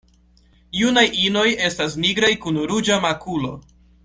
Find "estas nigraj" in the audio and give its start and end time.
1.67-2.33